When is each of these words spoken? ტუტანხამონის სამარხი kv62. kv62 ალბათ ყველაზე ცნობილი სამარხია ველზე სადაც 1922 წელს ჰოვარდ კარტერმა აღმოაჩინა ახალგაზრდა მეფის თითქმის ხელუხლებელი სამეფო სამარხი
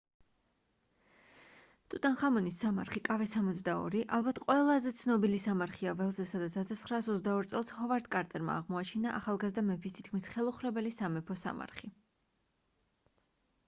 ტუტანხამონის 1.93 2.55
სამარხი 2.63 3.01
kv62. 3.09 3.75
kv62 3.75 4.01
ალბათ 4.17 4.39
ყველაზე 4.45 4.93
ცნობილი 5.03 5.41
სამარხია 5.43 5.93
ველზე 6.01 6.25
სადაც 6.31 6.57
1922 6.63 7.51
წელს 7.53 7.75
ჰოვარდ 7.81 8.09
კარტერმა 8.17 8.55
აღმოაჩინა 8.65 9.13
ახალგაზრდა 9.21 9.67
მეფის 9.71 9.99
თითქმის 10.01 10.31
ხელუხლებელი 10.37 10.95
სამეფო 10.99 11.37
სამარხი 11.45 11.93